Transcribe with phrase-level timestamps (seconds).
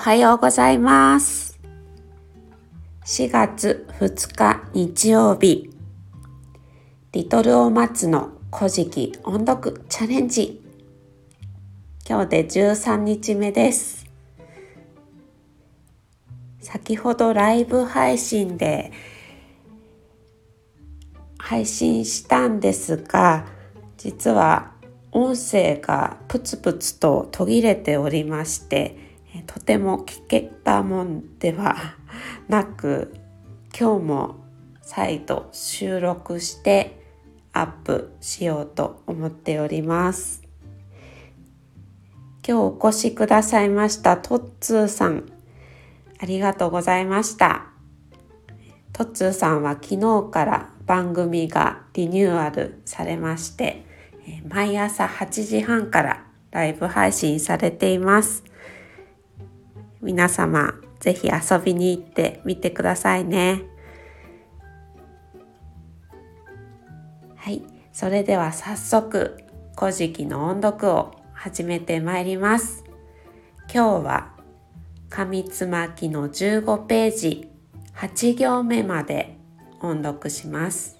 [0.00, 1.60] はようございます。
[3.04, 5.68] 4月2日日曜日、
[7.12, 10.62] リトルオーマツの古事記音読チャレンジ。
[12.08, 14.06] 今日で13日目です。
[16.60, 18.92] 先ほどライブ配信で
[21.36, 23.44] 配信したんですが、
[23.98, 24.72] 実は
[25.12, 29.09] 音声がプツプツと途切れておりまして
[29.46, 31.76] とても聞けたもんでは
[32.48, 33.14] なく
[33.78, 34.44] 今日も
[34.82, 37.00] 再度収録して
[37.52, 40.42] アップしようと思っております。
[42.46, 45.24] 今日お越しくださいましたトッツーさん。
[46.18, 47.66] ありがとうございました。
[48.92, 53.84] トッツーさんは昨日から番組がリニューアルされまして
[54.48, 58.49] 毎朝8時半からライブ配信されています。
[60.02, 63.62] 皆様、ぜひ遊びに行ってみてくださいね。
[67.36, 69.36] はい、それでは早速、
[69.78, 72.84] 古事記の音読を始めてまいります。
[73.72, 74.34] 今日は、
[75.10, 77.50] 紙つまきの15ページ、
[77.94, 79.36] 8行目まで
[79.80, 80.98] 音読します。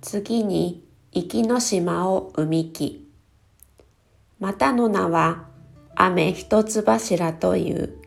[0.00, 3.06] 次に壱岐の島を海みき
[4.40, 5.44] またの名は
[5.94, 7.98] 雨一つ柱という。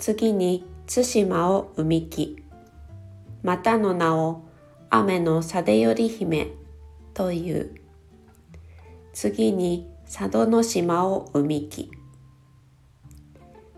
[0.00, 2.42] 次に対馬を海みき
[3.44, 4.42] またの名を
[4.90, 6.48] 雨の貞頼姫
[7.14, 7.80] という。
[9.12, 11.92] 次に佐渡の島を海みき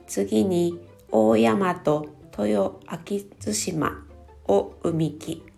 [0.07, 4.07] 次に大山と豊秋津島
[4.49, 5.50] を海みき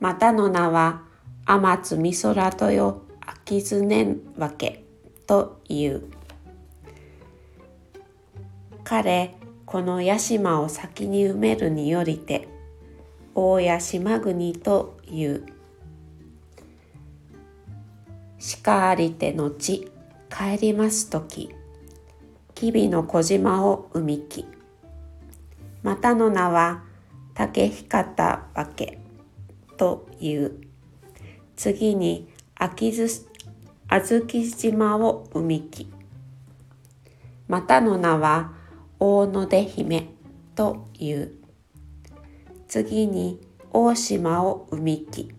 [0.00, 1.02] またの名は
[1.46, 4.84] 天津美空とよ秋津年分け
[5.26, 6.02] という。
[8.84, 9.34] 彼、
[9.66, 12.48] この屋島を先に埋めるによりて、
[13.34, 15.46] 大屋島国という。
[18.38, 19.90] しかありてのち、
[20.30, 21.54] 帰りますとき、
[22.54, 24.46] 吉備の小島を海みき。
[25.82, 26.82] またの名は
[27.34, 28.08] 竹光
[28.54, 29.07] 分け。
[29.78, 30.60] という。
[31.56, 33.08] 次に秋津
[33.88, 35.90] 小豆島を海みき。
[37.46, 38.52] またの名は
[39.00, 40.10] 大野出姫
[40.54, 41.32] という。
[42.66, 43.40] 次に
[43.72, 45.32] 大島を海みき。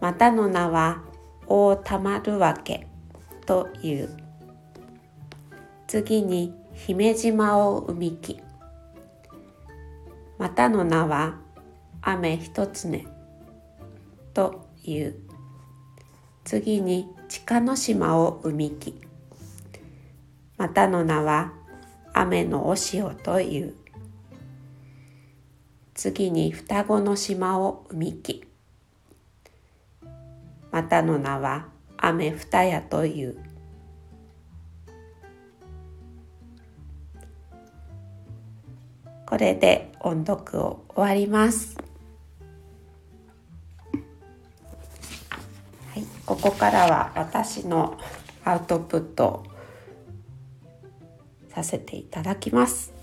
[0.00, 1.02] またの名は
[1.46, 2.88] 大玉るわけ
[3.46, 4.08] という。
[5.86, 8.40] 次に姫島を海みき。
[10.38, 11.36] またの名は
[12.02, 13.06] 雨一つね
[14.34, 15.14] という。
[16.44, 19.00] 次に地下の島を海みき。
[20.56, 21.52] またの名は
[22.12, 23.74] 雨のお塩という。
[25.94, 28.44] 次に双子の島を海みき。
[30.70, 33.36] またの名は雨二夜という。
[39.26, 41.79] これで音読を終わります。
[46.40, 47.98] ここからは私の
[48.46, 49.44] アウトプット
[51.50, 52.94] させていただきます。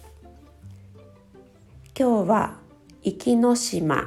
[1.96, 2.58] 今日は
[3.04, 4.06] 壱岐の島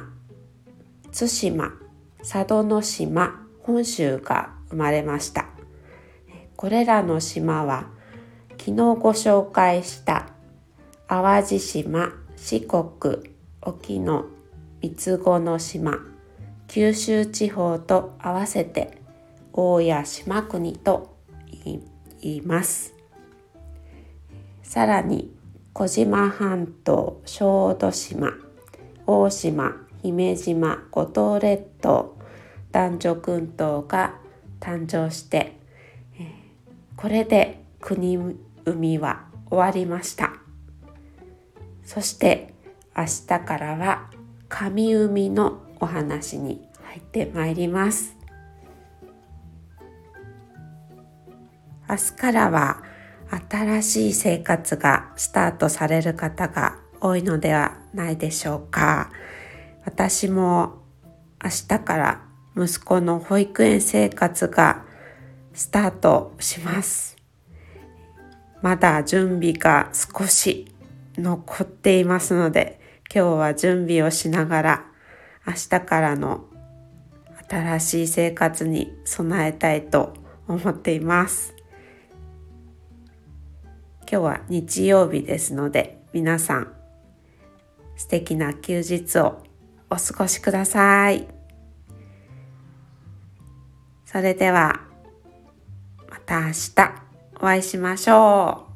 [1.17, 1.71] 対馬
[2.19, 5.45] 佐渡の島本州が生まれました。
[6.57, 7.87] これらの島は
[8.59, 10.27] 昨日ご紹介した
[11.07, 12.89] 淡路島四国
[13.61, 14.25] 沖の
[14.81, 15.99] 三つ子の島
[16.67, 19.00] 九州地方と合わせて
[19.53, 21.17] 大谷島国と
[21.63, 21.81] 言
[22.21, 22.93] います。
[24.63, 25.35] さらに
[25.73, 28.33] 小島半島小豆島
[29.05, 32.17] 大島姫島五島列島
[32.71, 34.15] 男女群島が
[34.59, 35.57] 誕生して
[36.95, 40.33] これで国海は終わりました。
[41.83, 42.53] そして
[42.95, 44.09] 明日からは
[44.47, 48.20] 神海のお話に入ってまいります。
[51.91, 52.83] 明日からは
[53.49, 59.11] 新しい生活がスタートされる方が多いのではないでしょうか。
[59.83, 60.83] 私も
[61.43, 62.21] 明日から
[62.55, 64.85] 息子の保育園生活が
[65.53, 67.17] スタートします。
[68.61, 70.73] まだ準備が少し
[71.17, 72.79] 残っていますので
[73.13, 74.85] 今日は準備をしながら
[75.45, 76.45] 明日からの
[77.49, 80.13] 新しい生活に備えたいと
[80.47, 81.53] 思っています
[84.11, 86.73] 今日は日曜日ですので皆さん
[87.95, 89.41] 素敵な休日を
[89.89, 91.29] お過ごしください。
[94.03, 94.81] それでは
[96.09, 96.73] また明日
[97.37, 98.70] お会いしましょう。